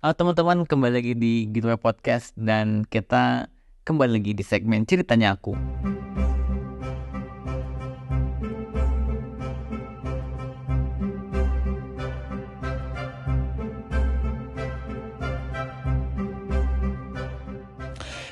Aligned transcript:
Halo 0.00 0.16
teman-teman, 0.16 0.64
kembali 0.64 0.96
lagi 0.96 1.12
di 1.12 1.44
Gateway 1.44 1.76
Podcast 1.76 2.32
dan 2.32 2.88
kita 2.88 3.52
kembali 3.84 4.16
lagi 4.16 4.32
di 4.32 4.40
segmen 4.40 4.88
ceritanya 4.88 5.36
aku. 5.36 5.52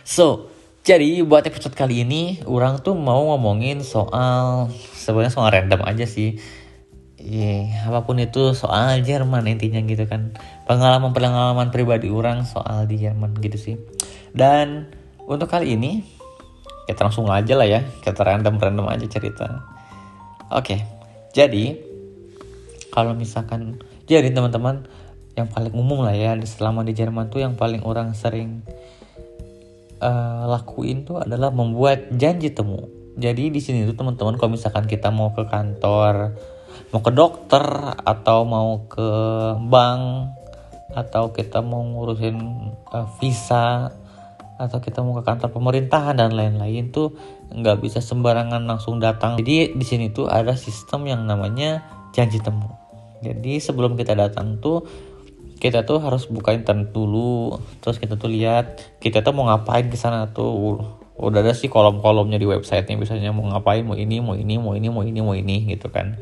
So, 0.08 0.48
jadi 0.88 1.20
buat 1.20 1.44
episode 1.44 1.76
kali 1.76 2.00
ini, 2.00 2.40
orang 2.48 2.80
tuh 2.80 2.96
mau 2.96 3.36
ngomongin 3.36 3.84
soal 3.84 4.72
sebenarnya 4.96 5.36
soal 5.36 5.52
random 5.52 5.84
aja 5.84 6.08
sih. 6.08 6.40
Iya, 7.28 7.84
apa 7.84 8.08
pun 8.08 8.16
itu 8.16 8.56
soal 8.56 9.04
Jerman 9.04 9.44
intinya 9.44 9.84
gitu 9.84 10.08
kan. 10.08 10.32
Pengalaman-pengalaman 10.64 11.68
pribadi 11.68 12.08
orang 12.08 12.48
soal 12.48 12.88
di 12.88 12.96
Jerman 12.96 13.36
gitu 13.44 13.60
sih. 13.60 13.76
Dan 14.32 14.88
untuk 15.28 15.52
kali 15.52 15.76
ini 15.76 16.00
kita 16.88 17.04
langsung 17.04 17.28
aja 17.28 17.52
lah 17.52 17.68
ya, 17.68 17.84
kita 18.00 18.24
random-random 18.24 18.88
aja 18.88 19.04
cerita. 19.04 19.60
Oke, 20.48 20.80
jadi 21.36 21.76
kalau 22.88 23.12
misalkan 23.12 23.76
jadi 24.08 24.32
teman-teman 24.32 24.88
yang 25.36 25.52
paling 25.52 25.76
umum 25.76 26.00
lah 26.00 26.16
ya 26.16 26.32
selama 26.48 26.80
di 26.80 26.96
Jerman 26.96 27.28
tuh 27.28 27.44
yang 27.44 27.60
paling 27.60 27.84
orang 27.84 28.16
sering 28.16 28.64
uh, 30.00 30.48
lakuin 30.48 31.04
tuh 31.04 31.20
adalah 31.20 31.52
membuat 31.52 32.08
janji 32.16 32.48
temu. 32.56 32.88
Jadi 33.20 33.52
di 33.52 33.60
sini 33.60 33.84
tuh 33.84 33.92
teman-teman 33.92 34.40
kalau 34.40 34.56
misalkan 34.56 34.88
kita 34.88 35.12
mau 35.12 35.36
ke 35.36 35.44
kantor, 35.44 36.32
mau 36.90 37.00
ke 37.04 37.12
dokter 37.12 37.62
atau 38.02 38.48
mau 38.48 38.86
ke 38.88 39.08
bank 39.68 40.34
atau 40.92 41.30
kita 41.36 41.60
mau 41.60 41.84
ngurusin 41.84 42.36
uh, 42.90 43.06
visa 43.20 43.92
atau 44.58 44.78
kita 44.82 45.04
mau 45.06 45.14
ke 45.14 45.22
kantor 45.22 45.54
pemerintahan 45.54 46.18
dan 46.18 46.34
lain-lain 46.34 46.90
tuh 46.90 47.14
nggak 47.54 47.78
bisa 47.78 48.02
sembarangan 48.02 48.66
langsung 48.66 48.98
datang. 48.98 49.38
Jadi 49.38 49.78
di 49.78 49.84
sini 49.86 50.10
tuh 50.10 50.26
ada 50.26 50.58
sistem 50.58 51.06
yang 51.06 51.22
namanya 51.22 51.86
janji 52.10 52.42
temu. 52.42 52.66
Jadi 53.22 53.62
sebelum 53.62 53.94
kita 53.94 54.18
datang 54.18 54.58
tuh 54.58 54.82
kita 55.58 55.82
tuh 55.82 55.98
harus 55.98 56.30
buka 56.30 56.54
internet 56.54 56.94
dulu 56.94 57.58
terus 57.82 57.98
kita 57.98 58.14
tuh 58.14 58.30
lihat 58.30 58.78
kita 59.02 59.26
tuh 59.26 59.34
mau 59.34 59.50
ngapain 59.50 59.90
ke 59.90 59.98
sana 59.98 60.30
tuh 60.30 60.78
udah 61.18 61.42
ada 61.42 61.50
sih 61.50 61.66
kolom-kolomnya 61.66 62.38
di 62.38 62.46
websitenya 62.46 62.94
biasanya 62.94 63.34
mau 63.34 63.42
ngapain 63.50 63.82
mau 63.82 63.98
ini 63.98 64.22
mau 64.22 64.38
ini 64.38 64.54
mau 64.54 64.78
ini 64.78 64.86
mau 64.86 65.02
ini 65.02 65.18
mau 65.18 65.34
ini 65.34 65.66
gitu 65.66 65.90
kan 65.90 66.14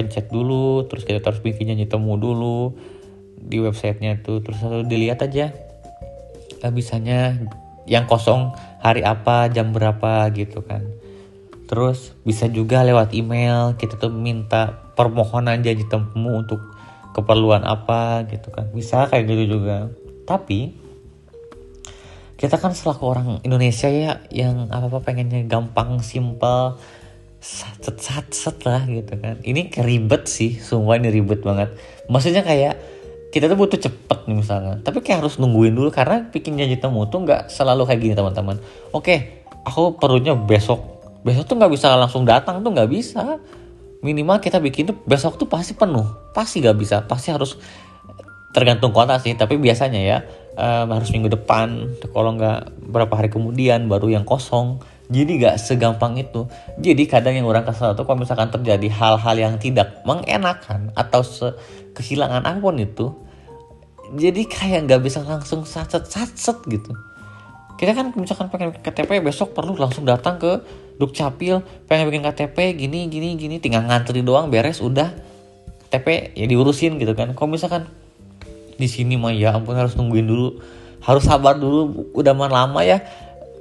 pencet 0.00 0.32
dulu 0.32 0.88
terus 0.88 1.04
kita 1.04 1.20
harus 1.20 1.44
bikin 1.44 1.76
janji 1.76 1.84
temu 1.84 2.16
dulu 2.16 2.72
di 3.36 3.60
websitenya 3.60 4.24
tuh. 4.24 4.40
Terus 4.40 4.64
dilihat 4.88 5.20
aja 5.20 5.52
eh, 6.64 6.72
bisanya 6.72 7.36
yang 7.84 8.08
kosong 8.08 8.56
hari 8.80 9.04
apa 9.04 9.52
jam 9.52 9.76
berapa 9.76 10.32
gitu 10.32 10.64
kan. 10.64 10.88
Terus 11.68 12.16
bisa 12.24 12.48
juga 12.48 12.80
lewat 12.80 13.12
email 13.12 13.76
kita 13.76 14.00
tuh 14.00 14.08
minta 14.08 14.90
permohonan 14.96 15.60
janji 15.60 15.84
temu 15.84 16.40
untuk 16.40 16.64
keperluan 17.12 17.68
apa 17.68 18.24
gitu 18.24 18.48
kan. 18.48 18.72
Bisa 18.72 19.04
kayak 19.04 19.28
gitu 19.28 19.60
juga. 19.60 19.92
Tapi 20.24 20.80
kita 22.40 22.56
kan 22.56 22.72
selaku 22.72 23.04
orang 23.04 23.28
Indonesia 23.44 23.92
ya 23.92 24.24
yang 24.32 24.72
apa 24.72 24.88
apa 24.88 25.04
pengennya 25.04 25.44
gampang 25.44 26.00
simple 26.00 26.80
sat 27.40 27.80
sat 27.96 28.28
sat 28.30 28.56
lah 28.68 28.84
gitu 28.84 29.16
kan. 29.16 29.40
Ini 29.40 29.72
keribet 29.72 30.28
sih 30.28 30.60
semua 30.60 31.00
ini 31.00 31.08
ribet 31.08 31.40
banget. 31.40 31.72
Maksudnya 32.12 32.44
kayak 32.44 32.76
kita 33.32 33.48
tuh 33.48 33.56
butuh 33.56 33.80
cepet 33.80 34.18
nih 34.28 34.36
misalnya. 34.44 34.76
Tapi 34.84 35.00
kayak 35.00 35.24
harus 35.24 35.40
nungguin 35.40 35.72
dulu 35.72 35.88
karena 35.88 36.28
bikin 36.28 36.60
janji 36.60 36.76
temu 36.76 37.08
tuh 37.08 37.24
nggak 37.24 37.48
selalu 37.48 37.88
kayak 37.88 38.00
gini 38.04 38.14
teman-teman. 38.14 38.60
Oke 38.92 39.40
aku 39.64 39.96
perlunya 39.96 40.36
besok. 40.36 41.00
Besok 41.24 41.48
tuh 41.48 41.56
nggak 41.56 41.72
bisa 41.72 41.96
langsung 41.96 42.28
datang 42.28 42.60
tuh 42.60 42.70
nggak 42.76 42.90
bisa. 42.92 43.40
Minimal 44.04 44.40
kita 44.40 44.60
bikin 44.60 44.92
tuh 44.92 44.96
besok 45.08 45.40
tuh 45.40 45.48
pasti 45.48 45.72
penuh. 45.72 46.32
Pasti 46.32 46.64
gak 46.64 46.76
bisa 46.76 47.04
pasti 47.04 47.32
harus 47.32 47.56
tergantung 48.52 48.92
kota 48.92 49.16
sih. 49.16 49.32
Tapi 49.32 49.56
biasanya 49.56 50.00
ya 50.00 50.18
um, 50.56 50.88
harus 50.92 51.08
minggu 51.12 51.32
depan 51.32 51.96
kalau 52.12 52.36
nggak 52.36 52.72
berapa 52.84 53.12
hari 53.16 53.28
kemudian 53.32 53.88
baru 53.88 54.12
yang 54.12 54.24
kosong 54.28 54.80
jadi 55.10 55.30
gak 55.42 55.56
segampang 55.58 56.14
itu. 56.22 56.46
Jadi 56.78 57.10
kadang 57.10 57.34
yang 57.34 57.50
orang 57.50 57.66
kesal 57.66 57.98
tuh 57.98 58.06
kalau 58.06 58.22
misalkan 58.22 58.48
terjadi 58.48 58.86
hal-hal 58.94 59.36
yang 59.36 59.54
tidak 59.58 60.06
mengenakan 60.06 60.94
atau 60.94 61.26
kehilangan 61.98 62.46
apa 62.46 62.62
pun 62.62 62.78
itu 62.78 63.10
jadi 64.14 64.42
kayak 64.42 64.90
nggak 64.90 65.00
bisa 65.06 65.22
langsung 65.22 65.62
satset 65.62 66.58
gitu. 66.66 66.92
Kita 67.78 67.94
kan 67.94 68.12
misalkan 68.12 68.50
pengen 68.50 68.74
KTP 68.74 69.22
besok 69.22 69.54
perlu 69.54 69.78
langsung 69.78 70.04
datang 70.04 70.36
ke 70.36 70.60
Dukcapil 71.00 71.64
pengen 71.88 72.12
bikin 72.12 72.22
KTP 72.26 72.76
gini 72.76 73.08
gini 73.08 73.32
gini 73.38 73.56
tinggal 73.56 73.88
ngantri 73.88 74.20
doang 74.20 74.52
beres 74.52 74.84
udah 74.84 75.14
KTP 75.88 76.36
ya 76.36 76.44
diurusin 76.44 77.00
gitu 77.00 77.16
kan. 77.16 77.32
Kalau 77.32 77.48
misalkan 77.48 77.88
di 78.76 78.88
sini 78.90 79.16
mah 79.16 79.32
ya 79.32 79.56
ampun 79.56 79.78
harus 79.78 79.96
nungguin 79.96 80.26
dulu 80.28 80.60
harus 81.00 81.24
sabar 81.24 81.56
dulu 81.56 82.12
udah 82.12 82.36
mah 82.36 82.52
lama 82.52 82.80
ya 82.84 83.00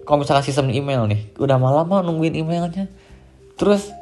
kalau 0.10 0.26
misalkan 0.26 0.42
sistem 0.42 0.74
email 0.74 1.06
nih 1.06 1.22
udah 1.38 1.62
malam 1.62 1.86
lama 1.86 2.02
nungguin 2.02 2.34
emailnya. 2.34 2.90
Terus 3.62 3.94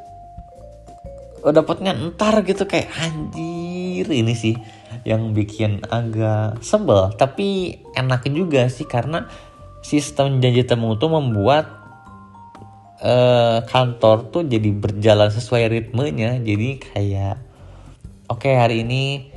udah 1.43 1.51
dapatnya 1.51 1.99
entar 1.99 2.31
gitu 2.47 2.63
kayak 2.63 2.87
anjir 2.95 4.07
ini 4.07 4.31
sih 4.31 4.55
yang 5.03 5.35
bikin 5.35 5.83
agak 5.91 6.63
sebel. 6.63 7.11
Tapi 7.11 7.75
enak 7.91 8.23
juga 8.31 8.71
sih 8.71 8.87
karena 8.87 9.27
sistem 9.83 10.39
janji 10.39 10.63
temu 10.63 10.95
tuh 10.95 11.11
membuat 11.11 11.75
uh, 13.03 13.67
kantor 13.67 14.31
tuh 14.31 14.47
jadi 14.47 14.71
berjalan 14.71 15.27
sesuai 15.27 15.75
ritmenya. 15.75 16.39
Jadi 16.39 16.87
kayak 16.87 17.35
oke 18.31 18.47
okay, 18.47 18.55
hari 18.55 18.87
ini 18.87 19.27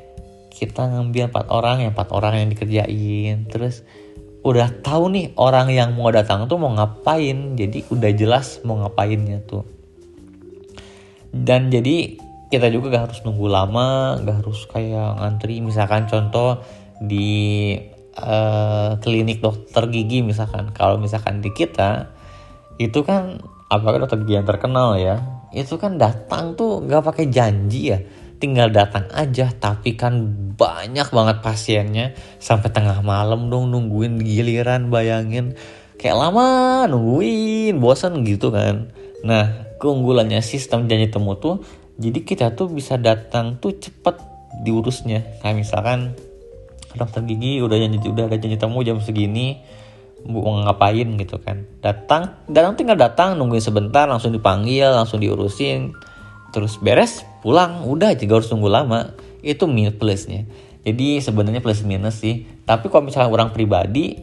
kita 0.55 0.87
ngambil 0.87 1.35
empat 1.35 1.51
orang 1.51 1.83
yang 1.83 1.99
empat 1.99 2.15
orang 2.15 2.47
yang 2.47 2.49
dikerjain. 2.55 3.51
Terus 3.51 3.83
udah 4.41 4.81
tahu 4.81 5.13
nih 5.13 5.27
orang 5.37 5.69
yang 5.69 5.93
mau 5.93 6.09
datang 6.09 6.49
tuh 6.49 6.57
mau 6.57 6.73
ngapain. 6.73 7.57
Jadi 7.57 7.89
udah 7.93 8.11
jelas 8.17 8.61
mau 8.65 8.81
ngapainnya 8.81 9.45
tuh. 9.45 9.65
Dan 11.31 11.71
jadi 11.71 12.19
kita 12.51 12.67
juga 12.75 12.91
gak 12.91 13.05
harus 13.07 13.21
nunggu 13.23 13.47
lama 13.47 14.19
gak 14.21 14.43
harus 14.45 14.67
kayak 14.67 15.21
ngantri. 15.21 15.61
Misalkan 15.63 16.09
contoh 16.09 16.65
di 16.99 17.77
uh, 18.17 18.97
klinik 18.99 19.45
dokter 19.45 19.87
gigi 19.93 20.25
misalkan. 20.25 20.73
Kalau 20.73 20.97
misalkan 20.97 21.45
di 21.45 21.53
kita 21.53 22.11
itu 22.81 23.05
kan 23.05 23.45
apakah 23.69 24.03
dokter 24.03 24.25
gigi 24.25 24.41
yang 24.41 24.49
terkenal 24.49 24.97
ya 24.97 25.41
itu 25.51 25.75
kan 25.77 25.99
datang 25.99 26.55
tuh 26.55 26.83
nggak 26.87 27.03
pakai 27.03 27.27
janji 27.27 27.91
ya 27.91 27.99
tinggal 28.41 28.73
datang 28.73 29.05
aja 29.13 29.53
tapi 29.53 29.95
kan 29.95 30.33
banyak 30.57 31.13
banget 31.13 31.45
pasiennya. 31.45 32.17
Sampai 32.41 32.73
tengah 32.73 33.05
malam 33.05 33.53
dong 33.53 33.69
nungguin 33.71 34.19
giliran 34.25 34.89
bayangin. 34.89 35.55
Kayak 36.01 36.17
lama 36.17 36.89
nungguin 36.89 37.77
bosan 37.79 38.25
gitu 38.25 38.49
kan. 38.49 38.91
Nah 39.23 39.69
keunggulannya 39.77 40.41
sistem 40.41 40.89
janji 40.89 41.13
temu 41.13 41.37
tuh 41.37 41.61
jadi 42.01 42.25
kita 42.25 42.57
tuh 42.57 42.73
bisa 42.73 42.97
datang 42.97 43.61
tuh 43.61 43.77
cepet 43.77 44.17
diurusnya. 44.65 45.45
Kayak 45.45 45.57
misalkan 45.61 46.17
dokter 46.97 47.23
gigi 47.29 47.61
udah 47.61 47.77
janji 47.77 48.01
udah 48.09 48.27
ada 48.27 48.41
janji 48.41 48.57
temu 48.57 48.81
jam 48.81 48.99
segini 48.99 49.61
mau 50.25 50.65
ngapain? 50.65 51.17
gitu 51.21 51.37
kan. 51.41 51.69
Datang 51.85 52.49
datang 52.49 52.77
tinggal 52.77 52.97
datang 52.97 53.37
nungguin 53.37 53.61
sebentar 53.61 54.09
langsung 54.09 54.33
dipanggil 54.33 54.89
langsung 54.89 55.21
diurusin 55.21 55.93
terus 56.51 56.79
beres 56.79 57.25
pulang. 57.43 57.87
Udah 57.87 58.15
aja 58.15 58.23
gak 58.23 58.45
harus 58.45 58.51
tunggu 58.51 58.71
lama. 58.71 59.15
Itu 59.41 59.67
minus 59.71 59.97
plusnya. 59.97 60.45
Jadi 60.85 61.21
sebenarnya 61.21 61.65
plus 61.65 61.83
minus 61.83 62.21
sih. 62.21 62.45
Tapi 62.67 62.93
kalau 62.93 63.09
misalnya 63.09 63.31
orang 63.33 63.55
pribadi 63.55 64.21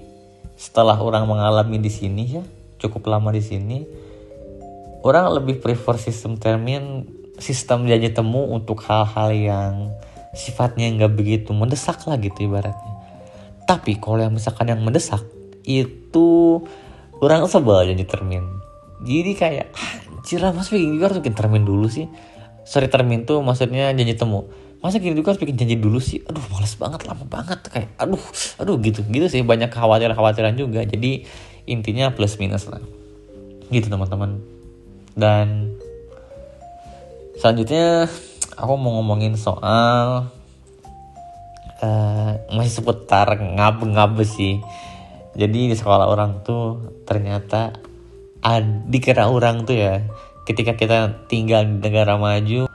setelah 0.58 0.98
orang 0.98 1.30
mengalami 1.30 1.78
di 1.78 1.94
sini 1.94 2.42
ya 2.42 2.44
cukup 2.82 3.14
lama 3.14 3.30
di 3.30 3.46
sini 3.46 3.86
orang 5.06 5.30
lebih 5.38 5.62
prefer 5.62 6.02
sistem 6.02 6.34
termin 6.34 7.06
sistem 7.38 7.86
janji 7.86 8.10
temu 8.10 8.50
untuk 8.50 8.82
hal-hal 8.90 9.30
yang 9.30 9.74
sifatnya 10.34 10.90
nggak 10.98 11.14
begitu 11.14 11.54
mendesak 11.54 12.02
lah 12.10 12.18
gitu 12.18 12.50
ibaratnya. 12.50 12.94
Tapi 13.70 14.02
kalau 14.02 14.26
yang 14.26 14.34
misalkan 14.34 14.74
yang 14.74 14.82
mendesak 14.82 15.22
itu 15.62 16.62
kurang 17.22 17.46
sebel 17.46 17.94
jadi 17.94 18.06
termin. 18.10 18.46
Jadi 19.06 19.32
kayak 19.38 19.68
anjir 20.28 20.44
lah 20.44 20.52
mas 20.52 20.68
bikin 20.68 21.00
juga 21.00 21.08
harus 21.08 21.24
bikin 21.24 21.40
termin 21.40 21.64
dulu 21.64 21.88
sih? 21.88 22.12
Sorry 22.68 22.92
termin 22.92 23.24
tuh 23.24 23.40
maksudnya 23.40 23.96
janji 23.96 24.12
temu. 24.12 24.52
Masa 24.84 25.00
gini 25.00 25.16
juga 25.16 25.32
harus 25.32 25.40
bikin 25.40 25.56
janji 25.56 25.80
dulu 25.80 26.04
sih? 26.04 26.20
Aduh 26.28 26.44
males 26.52 26.76
banget 26.76 27.08
lama 27.08 27.24
banget 27.24 27.64
kayak 27.72 27.96
aduh 27.96 28.20
aduh 28.60 28.76
gitu 28.84 29.08
gitu 29.08 29.32
sih. 29.32 29.40
Banyak 29.48 29.72
kekhawatiran 29.72 30.20
kekhawatiran 30.20 30.60
juga. 30.60 30.84
Jadi 30.84 31.24
intinya 31.64 32.12
plus 32.12 32.36
minus 32.44 32.68
lah. 32.68 32.84
Gitu 33.72 33.88
teman-teman. 33.88 34.44
Dan 35.16 35.80
selanjutnya 37.40 38.12
aku 38.60 38.76
mau 38.76 39.00
ngomongin 39.00 39.40
soal 39.40 40.28
uh, 41.80 42.32
masih 42.52 42.84
seputar 42.84 43.32
ngab-ngab 43.32 44.20
sih. 44.28 44.60
Jadi 45.40 45.72
di 45.72 45.76
sekolah 45.80 46.12
orang 46.12 46.44
tuh 46.44 47.00
ternyata 47.08 47.87
dikira 48.88 49.28
orang 49.28 49.68
tuh 49.68 49.76
ya 49.76 49.94
ketika 50.48 50.80
kita 50.80 51.28
tinggal 51.28 51.68
di 51.68 51.84
negara 51.84 52.16
maju 52.16 52.72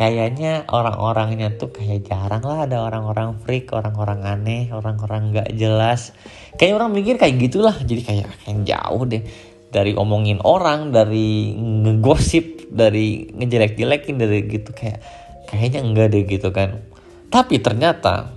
kayaknya 0.00 0.64
orang-orangnya 0.72 1.60
tuh 1.60 1.68
kayak 1.76 2.08
jarang 2.08 2.40
lah 2.40 2.64
ada 2.64 2.80
orang-orang 2.80 3.36
freak, 3.44 3.68
orang-orang 3.76 4.24
aneh, 4.24 4.72
orang-orang 4.72 5.28
nggak 5.28 5.52
jelas. 5.60 6.16
Kayak 6.56 6.80
orang 6.80 6.96
mikir 6.96 7.20
kayak 7.20 7.36
gitulah, 7.36 7.76
jadi 7.84 8.00
kayak 8.00 8.28
yang 8.48 8.64
jauh 8.64 9.04
deh 9.04 9.20
dari 9.68 9.92
omongin 9.92 10.40
orang, 10.40 10.88
dari 10.88 11.52
ngegosip, 11.52 12.72
dari 12.72 13.28
ngejelek-jelekin, 13.28 14.16
dari 14.16 14.48
gitu 14.48 14.72
kayak 14.72 15.04
kayaknya 15.52 15.84
enggak 15.84 16.16
deh 16.16 16.24
gitu 16.24 16.48
kan. 16.48 16.80
Tapi 17.28 17.60
ternyata 17.60 18.32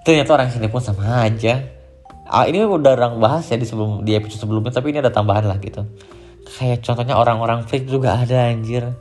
ternyata 0.00 0.30
orang 0.32 0.48
sini 0.48 0.72
pun 0.72 0.80
sama 0.80 1.28
aja. 1.28 1.73
Ah, 2.24 2.48
ini 2.48 2.64
udah 2.64 2.96
orang 2.96 3.20
bahas 3.20 3.44
ya 3.52 3.60
di 3.60 3.68
sebelum 3.68 4.00
di 4.00 4.16
episode 4.16 4.48
sebelumnya, 4.48 4.72
tapi 4.72 4.96
ini 4.96 5.04
ada 5.04 5.12
tambahan 5.12 5.44
lah 5.44 5.60
gitu. 5.60 5.84
Kayak 6.44 6.84
contohnya 6.84 7.16
orang-orang 7.16 7.64
freak 7.68 7.88
juga 7.88 8.20
ada 8.20 8.48
anjir. 8.48 8.96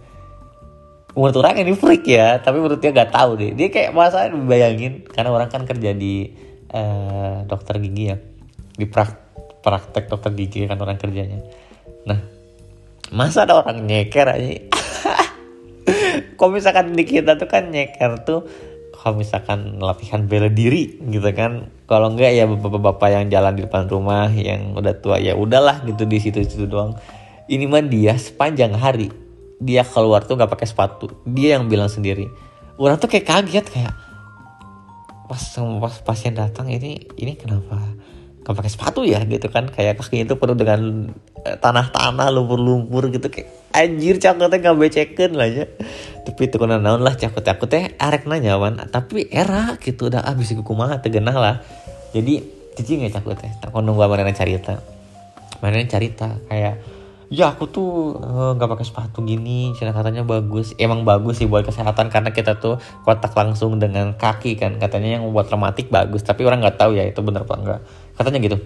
Menurut 1.14 1.38
orang 1.46 1.62
ini 1.62 1.78
freak 1.78 2.10
ya 2.10 2.42
tapi 2.42 2.58
menurut 2.58 2.82
dia 2.82 2.90
nggak 2.90 3.12
tahu 3.14 3.38
deh. 3.38 3.52
Dia 3.54 3.68
kayak 3.70 3.92
masa 3.94 4.32
bayangin 4.34 5.06
karena 5.06 5.30
orang 5.30 5.52
kan 5.52 5.62
kerja 5.68 5.94
di 5.94 6.34
uh, 6.74 7.46
dokter 7.46 7.78
gigi 7.78 8.04
ya. 8.10 8.18
Di 8.74 8.90
prak 8.90 9.12
praktek 9.62 10.10
dokter 10.10 10.34
gigi 10.34 10.66
kan 10.66 10.82
orang 10.82 10.98
kerjanya. 10.98 11.46
Nah 12.10 12.20
masa 13.14 13.46
ada 13.46 13.62
orang 13.62 13.86
nyeker 13.86 14.26
aja? 14.26 14.50
Kok 16.40 16.50
misalkan 16.50 16.98
di 16.98 17.06
kita 17.06 17.38
tuh 17.38 17.46
kan 17.46 17.70
nyeker 17.70 18.26
tuh 18.26 18.42
kalau 19.04 19.20
misalkan 19.20 19.84
latihan 19.84 20.24
bela 20.24 20.48
diri 20.48 20.96
gitu 21.12 21.28
kan. 21.36 21.68
Kalau 21.92 22.16
enggak 22.16 22.32
ya 22.32 22.48
bapak-bapak 22.48 23.12
yang 23.12 23.28
jalan 23.28 23.60
di 23.60 23.68
depan 23.68 23.92
rumah 23.92 24.32
yang 24.32 24.72
udah 24.80 24.96
tua 25.04 25.20
ya 25.20 25.36
udahlah 25.36 25.84
gitu 25.84 26.08
di 26.08 26.24
situ-situ 26.24 26.72
doang. 26.72 26.96
Ini 27.52 27.68
mah 27.68 27.84
dia 27.84 28.16
sepanjang 28.16 28.72
hari 28.80 29.12
dia 29.60 29.84
keluar 29.84 30.24
tuh 30.24 30.40
nggak 30.40 30.48
pakai 30.56 30.68
sepatu 30.72 31.12
dia 31.28 31.60
yang 31.60 31.68
bilang 31.68 31.92
sendiri. 31.92 32.32
Orang 32.80 32.96
tuh 32.96 33.12
kayak 33.12 33.28
kaget 33.28 33.68
kayak 33.68 33.92
pas 35.28 35.44
pas 35.60 35.96
pasien 36.00 36.32
datang 36.32 36.72
ini 36.72 37.04
ini 37.20 37.36
kenapa 37.36 37.84
nggak 38.48 38.56
pakai 38.56 38.72
sepatu 38.72 39.04
ya? 39.04 39.20
Gitu 39.28 39.52
kan 39.52 39.68
kayak 39.68 40.00
kaki 40.00 40.24
itu 40.24 40.40
penuh 40.40 40.56
dengan 40.56 41.12
eh, 41.44 41.60
tanah-tanah 41.60 42.32
lumpur-lumpur 42.32 43.12
gitu 43.12 43.28
kayak 43.28 43.52
anjir 43.74 44.22
cakutnya 44.22 44.58
nggak 44.62 44.78
beceken 44.78 45.32
lah 45.34 45.50
ya. 45.50 45.66
Tapi 46.24 46.48
itu 46.48 46.56
kena 46.56 46.80
naon 46.80 47.04
lah 47.04 47.18
cakut 47.18 47.44
cakutnya 47.44 47.92
arek 48.00 48.30
nanya 48.30 48.56
tapi 48.88 49.28
era 49.28 49.76
gitu 49.82 50.08
udah 50.08 50.24
abis 50.24 50.56
ah, 50.56 50.64
kumaha 50.64 51.02
tegenah 51.02 51.36
lah. 51.36 51.56
Jadi 52.14 52.40
cici 52.78 53.02
nggak 53.02 53.20
cakutnya. 53.20 53.52
Tak 53.60 53.74
nunggu 53.74 54.06
mana 54.06 54.32
cerita. 54.32 54.80
Mana 55.60 55.82
cerita 55.90 56.38
kayak 56.48 56.80
ya 57.34 57.50
aku 57.50 57.66
tuh 57.66 57.90
eh, 58.22 58.52
nggak 58.56 58.70
uh, 58.70 58.72
pakai 58.78 58.86
sepatu 58.86 59.26
gini. 59.26 59.74
Cina 59.76 59.92
katanya 59.92 60.22
bagus. 60.24 60.78
Emang 60.78 61.04
bagus 61.04 61.42
sih 61.42 61.50
buat 61.50 61.66
kesehatan 61.66 62.14
karena 62.14 62.30
kita 62.32 62.62
tuh 62.62 62.78
kontak 63.04 63.34
langsung 63.34 63.82
dengan 63.82 64.14
kaki 64.16 64.56
kan. 64.56 64.78
Katanya 64.78 65.20
yang 65.20 65.26
membuat 65.26 65.50
rematik 65.50 65.90
bagus 65.90 66.22
tapi 66.22 66.46
orang 66.46 66.62
nggak 66.62 66.78
tahu 66.78 66.96
ya 66.96 67.10
itu 67.10 67.20
bener 67.26 67.44
apa 67.44 67.56
enggak 67.58 67.82
katanya 68.14 68.40
gitu. 68.40 68.58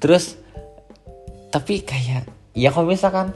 Terus 0.00 0.40
tapi 1.52 1.86
kayak 1.86 2.26
ya 2.56 2.74
kalau 2.74 2.90
misalkan 2.90 3.30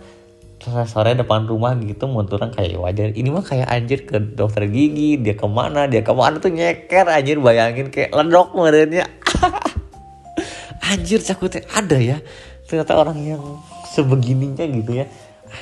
sore 0.59 0.85
sore 0.91 1.11
depan 1.15 1.47
rumah 1.47 1.79
gitu 1.79 2.11
orang 2.11 2.51
kayak 2.51 2.79
wajar. 2.83 3.15
Ini 3.15 3.29
mah 3.31 3.47
kayak 3.47 3.69
anjir 3.71 4.03
ke 4.05 4.19
dokter 4.35 4.67
gigi 4.67 5.19
dia 5.23 5.39
ke 5.39 5.47
mana 5.47 5.87
dia 5.87 6.03
ke 6.03 6.11
mana 6.11 6.43
tuh 6.43 6.51
nyeker 6.51 7.07
anjir 7.07 7.39
bayangin 7.39 7.95
kayak 7.95 8.11
ledok 8.11 8.59
merenya. 8.59 9.07
Anjir 10.89 11.21
cakutnya 11.21 11.69
ada 11.77 12.01
ya. 12.01 12.19
Ternyata 12.65 12.97
orang 12.97 13.21
yang 13.21 13.45
sebegininya 13.93 14.65
gitu 14.65 15.05
ya. 15.05 15.07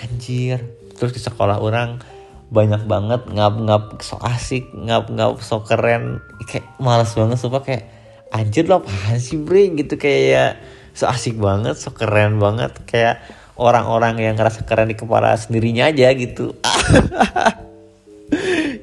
Anjir. 0.06 0.62
Terus 0.94 1.12
di 1.12 1.20
sekolah 1.20 1.58
orang 1.58 1.98
banyak 2.46 2.86
banget 2.86 3.26
ngap-ngap 3.34 3.98
so 4.06 4.22
asik 4.22 4.70
ngap-ngap 4.70 5.42
so 5.42 5.66
keren. 5.66 6.22
Kayak 6.46 6.70
malas 6.78 7.10
banget 7.18 7.42
sumpah 7.42 7.62
kayak 7.66 7.90
anjir 8.30 8.70
lo 8.70 8.86
apaan 8.86 9.18
sih 9.18 9.34
bre? 9.34 9.66
Gitu 9.74 9.98
kayak 9.98 10.62
so 10.94 11.10
asik 11.10 11.34
banget 11.42 11.74
so 11.74 11.90
keren 11.90 12.38
banget. 12.38 12.78
Kayak 12.86 13.26
orang-orang 13.56 14.20
yang 14.20 14.34
ngerasa 14.36 14.68
keren 14.68 14.92
di 14.92 14.96
kepala 14.96 15.32
sendirinya 15.36 15.88
aja 15.88 16.12
gitu. 16.12 16.52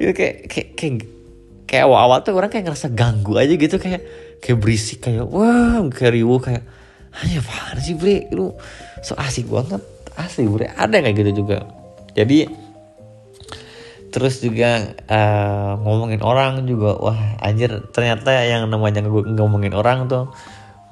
Itu 0.02 0.12
kayak 0.12 0.50
kayak 0.50 0.70
kayak 0.74 0.94
kayak 1.70 1.84
awal-awal 1.90 2.22
tuh 2.26 2.34
orang 2.38 2.50
kayak 2.50 2.70
ngerasa 2.70 2.94
ganggu 2.94 3.38
aja 3.38 3.54
gitu 3.54 3.78
kayak 3.78 4.02
kayak 4.42 4.58
berisik 4.60 5.06
kayak 5.06 5.26
wah 5.26 5.82
kayak 5.90 6.14
riuh 6.18 6.42
kayak 6.42 6.66
hanya 7.14 7.46
apaan 7.46 7.78
sih 7.78 7.94
bre? 7.94 8.26
Lu 8.34 8.58
so 9.06 9.14
asik 9.18 9.50
banget 9.50 9.82
asli 10.18 10.50
bre. 10.50 10.74
Ada 10.74 11.02
kayak 11.02 11.16
gitu 11.22 11.46
juga. 11.46 11.66
Jadi 12.18 12.50
terus 14.14 14.46
juga 14.46 14.94
uh, 15.10 15.74
ngomongin 15.82 16.22
orang 16.22 16.70
juga 16.70 16.94
wah 17.02 17.18
anjir 17.42 17.82
ternyata 17.90 18.30
yang 18.46 18.70
namanya 18.70 19.02
ngomongin 19.10 19.74
orang 19.74 20.06
tuh 20.06 20.30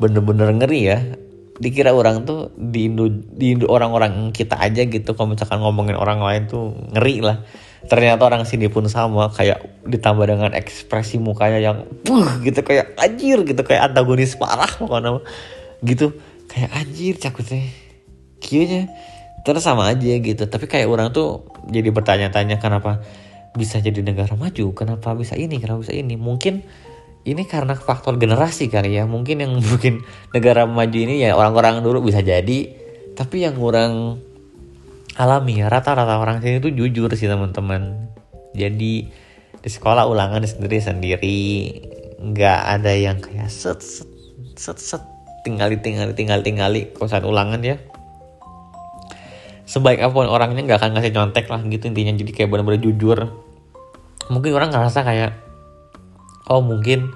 bener-bener 0.01 0.49
ngeri 0.57 0.81
ya 0.81 0.99
dikira 1.61 1.93
orang 1.93 2.25
tuh 2.25 2.49
di 2.57 2.89
Indo 2.89 3.05
di 3.13 3.53
Indo 3.53 3.69
orang-orang 3.69 4.33
kita 4.33 4.57
aja 4.57 4.81
gitu. 4.81 5.13
Kalau 5.13 5.29
misalkan 5.29 5.61
ngomongin 5.61 5.93
orang 5.93 6.17
lain 6.17 6.49
tuh 6.49 6.73
ngeri 6.97 7.21
lah. 7.21 7.45
Ternyata 7.85 8.25
orang 8.25 8.45
sini 8.49 8.65
pun 8.69 8.89
sama 8.89 9.29
kayak 9.29 9.85
ditambah 9.85 10.25
dengan 10.25 10.51
ekspresi 10.57 11.21
mukanya 11.21 11.61
yang 11.61 11.77
puh 12.01 12.41
gitu 12.41 12.61
kayak 12.65 12.97
anjir 12.97 13.41
gitu 13.45 13.61
kayak 13.61 13.93
antagonis 13.93 14.37
parah 14.37 14.69
pokoknya 14.69 15.21
gitu 15.81 16.13
kayak 16.45 16.69
anjir 16.77 17.17
cakutnya 17.17 17.65
kieunya 18.37 18.89
terus 19.45 19.65
sama 19.65 19.89
aja 19.89 20.17
gitu. 20.17 20.45
Tapi 20.45 20.65
kayak 20.65 20.89
orang 20.89 21.13
tuh 21.13 21.45
jadi 21.69 21.89
bertanya-tanya 21.93 22.57
kenapa 22.57 23.01
bisa 23.57 23.81
jadi 23.81 24.01
negara 24.01 24.33
maju? 24.37 24.65
Kenapa 24.73 25.13
bisa 25.17 25.37
ini? 25.37 25.57
Kenapa 25.57 25.81
bisa 25.85 25.93
ini? 25.93 26.17
Mungkin 26.17 26.61
ini 27.21 27.45
karena 27.45 27.77
faktor 27.77 28.17
generasi 28.17 28.65
kali 28.69 28.97
ya. 28.97 29.05
Mungkin 29.05 29.45
yang 29.45 29.53
mungkin 29.69 30.01
negara 30.33 30.65
maju 30.65 30.97
ini 30.97 31.21
ya 31.21 31.37
orang-orang 31.37 31.85
dulu 31.85 32.09
bisa 32.09 32.25
jadi. 32.25 32.59
Tapi 33.13 33.45
yang 33.45 33.59
orang 33.61 34.17
alami 35.19 35.61
rata-rata 35.61 36.17
orang 36.17 36.39
sini 36.39 36.63
tuh 36.63 36.73
jujur 36.73 37.11
sih 37.13 37.29
teman-teman. 37.29 38.09
Jadi 38.57 38.93
di 39.61 39.69
sekolah 39.69 40.09
ulangan 40.09 40.41
sendiri 40.41 40.81
sendiri. 40.81 41.41
Nggak 42.21 42.59
ada 42.79 42.91
yang 42.93 43.17
kayak 43.21 43.49
set 43.49 43.81
set 43.81 44.09
set 44.57 44.77
set. 44.81 45.03
Tinggali 45.41 45.81
tinggali 45.81 46.13
tinggal 46.13 46.45
tinggali 46.45 46.93
kosan 46.93 47.25
ulangan 47.25 47.61
ya. 47.65 47.77
Sebaik 49.65 50.01
apa 50.03 50.13
pun 50.13 50.29
orangnya 50.29 50.61
nggak 50.65 50.79
akan 50.81 50.91
ngasih 50.97 51.13
nyontek 51.13 51.45
lah 51.49 51.61
gitu 51.65 51.89
intinya. 51.89 52.13
Jadi 52.13 52.31
kayak 52.33 52.49
benar-benar 52.49 52.81
jujur. 52.81 53.29
Mungkin 54.29 54.51
orang 54.53 54.69
ngerasa 54.69 55.01
kayak 55.01 55.50
oh 56.47 56.61
mungkin 56.63 57.11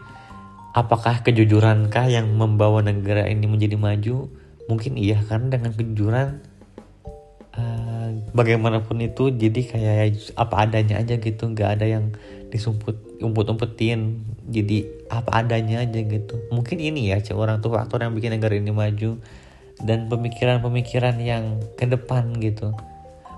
apakah 0.75 1.23
kejujurankah 1.23 2.11
yang 2.11 2.27
membawa 2.35 2.83
negara 2.83 3.25
ini 3.31 3.47
menjadi 3.47 3.79
maju? 3.79 4.27
Mungkin 4.67 4.99
iya 4.99 5.23
karena 5.23 5.55
dengan 5.55 5.71
kejujuran 5.71 6.27
uh, 7.55 8.09
bagaimanapun 8.35 8.99
itu 8.99 9.31
jadi 9.31 9.61
kayak 9.63 10.35
apa 10.35 10.55
adanya 10.67 10.99
aja 10.99 11.15
gitu. 11.15 11.47
Nggak 11.47 11.69
ada 11.79 11.85
yang 11.87 12.11
disumput 12.51 12.99
umput-umpetin. 13.23 14.19
Jadi 14.51 14.85
apa 15.07 15.41
adanya 15.41 15.81
aja 15.81 15.99
gitu. 16.03 16.35
Mungkin 16.51 16.77
ini 16.83 17.09
ya 17.09 17.23
orang 17.33 17.63
tuh 17.63 17.71
faktor 17.71 18.03
yang 18.03 18.13
bikin 18.13 18.35
negara 18.35 18.53
ini 18.59 18.75
maju 18.75 19.17
dan 19.79 20.07
pemikiran-pemikiran 20.11 21.15
yang 21.23 21.63
ke 21.79 21.87
depan 21.87 22.35
gitu. 22.43 22.75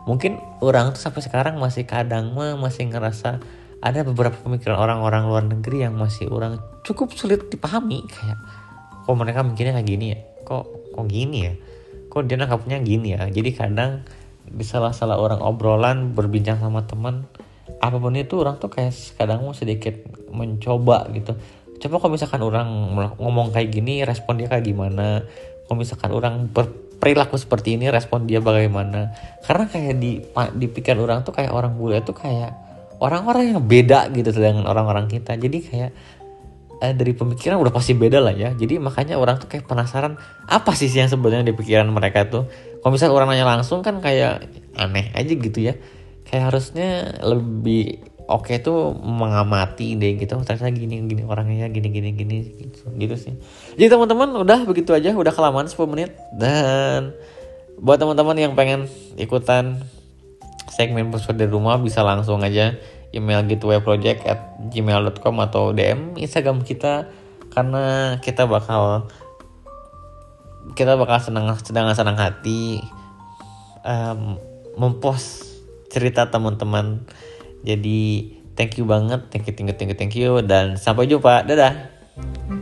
Mungkin 0.08 0.40
orang 0.64 0.96
tuh 0.96 1.02
sampai 1.04 1.22
sekarang 1.22 1.60
masih 1.60 1.84
kadang 1.84 2.32
mah 2.32 2.56
masih 2.56 2.88
ngerasa 2.88 3.44
ada 3.82 4.02
beberapa 4.02 4.34
pemikiran 4.42 4.78
orang-orang 4.78 5.24
luar 5.30 5.44
negeri 5.46 5.86
yang 5.86 5.94
masih 5.94 6.30
orang 6.34 6.58
cukup 6.82 7.14
sulit 7.14 7.46
dipahami 7.52 8.02
kayak 8.10 8.38
kok 9.08 9.16
mereka 9.16 9.40
mikirnya 9.46 9.74
kayak 9.78 9.88
gini 9.88 10.06
ya? 10.12 10.20
Kok 10.44 10.66
kok 10.98 11.06
gini 11.08 11.38
ya? 11.48 11.54
Kok 12.12 12.22
dia 12.28 12.36
nangkapnya 12.36 12.78
gini 12.84 13.16
ya? 13.16 13.24
Jadi 13.30 13.50
kadang 13.56 14.04
di 14.48 14.64
salah-salah 14.64 15.20
orang 15.20 15.40
obrolan 15.44 16.16
berbincang 16.16 16.60
sama 16.60 16.84
teman 16.88 17.28
apa 17.78 18.00
pun 18.00 18.16
itu 18.16 18.40
orang 18.40 18.58
tuh 18.58 18.72
kayak 18.72 18.96
kadang 19.16 19.44
mau 19.46 19.54
sedikit 19.54 19.94
mencoba 20.34 21.08
gitu. 21.14 21.38
Coba 21.78 21.96
kalau 22.02 22.12
misalkan 22.18 22.42
orang 22.42 22.68
ngomong 23.22 23.54
kayak 23.54 23.70
gini 23.70 24.02
respon 24.02 24.42
dia 24.42 24.50
kayak 24.50 24.66
gimana? 24.66 25.22
Kalau 25.68 25.78
misalkan 25.78 26.12
orang 26.16 26.50
berperilaku 26.50 27.38
seperti 27.38 27.78
ini 27.78 27.94
respon 27.94 28.26
dia 28.26 28.42
bagaimana? 28.42 29.14
Karena 29.46 29.70
kayak 29.70 29.94
di 30.02 30.20
di 30.58 30.68
pikiran 30.68 31.00
orang 31.06 31.20
tuh 31.22 31.38
kayak 31.38 31.54
orang 31.54 31.78
bule 31.78 32.02
tuh 32.02 32.18
kayak 32.18 32.67
orang-orang 32.98 33.54
yang 33.54 33.62
beda 33.62 34.10
gitu 34.14 34.30
dengan 34.34 34.66
orang-orang 34.66 35.10
kita. 35.10 35.38
Jadi 35.38 35.58
kayak 35.64 35.92
eh, 36.82 36.94
dari 36.94 37.14
pemikiran 37.14 37.58
udah 37.62 37.74
pasti 37.74 37.94
beda 37.98 38.22
lah 38.22 38.34
ya. 38.34 38.54
Jadi 38.54 38.78
makanya 38.78 39.18
orang 39.18 39.42
tuh 39.42 39.50
kayak 39.50 39.66
penasaran 39.66 40.18
apa 40.50 40.72
sih 40.74 40.90
yang 40.90 41.10
sebenarnya 41.10 41.46
di 41.50 41.56
pikiran 41.58 41.88
mereka 41.90 42.30
tuh? 42.30 42.50
Kalau 42.82 42.92
misalnya 42.94 43.14
orang 43.18 43.28
nanya 43.34 43.46
langsung 43.46 43.82
kan 43.82 44.02
kayak 44.02 44.46
aneh 44.78 45.10
aja 45.14 45.34
gitu 45.34 45.60
ya. 45.62 45.74
Kayak 46.28 46.54
harusnya 46.54 47.18
lebih 47.24 48.04
oke 48.28 48.52
okay 48.52 48.58
tuh 48.60 48.94
mengamati 48.94 49.98
deh 49.98 50.18
gitu. 50.20 50.38
Ternyata 50.42 50.70
gini 50.74 51.06
gini 51.06 51.24
orangnya 51.26 51.70
gini 51.72 51.88
gini 51.90 52.10
gini 52.14 52.38
gitu, 52.58 52.92
gitu 52.94 53.16
sih. 53.16 53.34
Jadi 53.78 53.88
teman-teman 53.94 54.42
udah 54.42 54.66
begitu 54.66 54.94
aja. 54.94 55.14
Udah 55.14 55.34
kelamaan 55.34 55.70
10 55.70 55.78
menit. 55.90 56.12
Dan 56.36 57.14
buat 57.78 58.02
teman-teman 58.02 58.38
yang 58.38 58.54
pengen 58.58 58.90
ikutan 59.22 59.86
segmen 60.68 61.10
puspet 61.10 61.40
dari 61.40 61.52
rumah 61.52 61.80
bisa 61.80 62.04
langsung 62.04 62.44
aja 62.44 62.76
email 63.16 63.44
project 63.82 64.28
at 64.28 64.60
gmail.com 64.70 65.36
atau 65.48 65.72
DM 65.72 66.20
Instagram 66.20 66.62
kita 66.62 67.08
karena 67.52 68.18
kita 68.20 68.44
bakal 68.46 69.08
kita 70.76 71.00
bakal 71.00 71.18
senang 71.24 71.48
sedang 71.64 71.88
senang 71.96 72.20
hati 72.20 72.84
um, 73.88 74.36
mempost 74.76 75.48
cerita 75.88 76.28
teman-teman. 76.28 77.08
Jadi 77.64 78.36
thank 78.54 78.76
you 78.76 78.86
banget 78.86 79.32
thank 79.32 79.48
you 79.48 79.54
thank 79.56 79.72
you 79.72 79.76
thank 79.76 79.90
you 79.90 79.98
thank 79.98 80.16
you 80.16 80.32
dan 80.44 80.76
sampai 80.76 81.08
jumpa. 81.08 81.48
Dadah 81.48 82.57